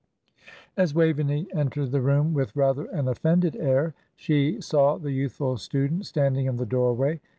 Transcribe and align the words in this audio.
As 0.75 0.95
Waveney 0.95 1.45
entered 1.53 1.91
the 1.91 2.01
room 2.01 2.33
with 2.33 2.55
rather 2.55 2.85
an 2.85 3.07
offended 3.07 3.55
air, 3.55 3.93
she 4.15 4.59
saw 4.59 4.97
the 4.97 5.11
youthful 5.11 5.57
student 5.57 6.07
standing 6.07 6.47
in 6.47 6.55
the 6.55 6.65
doorway. 6.65 7.21